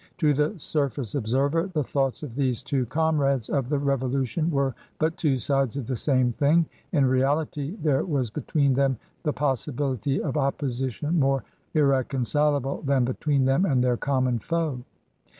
[0.17, 5.15] To the surface observer the thoughts of these two comrades of the Revolution were but
[5.15, 10.37] two sides of the same thing; in reality, there was between them the possibility of
[10.37, 11.43] opposition more
[11.75, 14.79] irre concilable than between them and their common foe.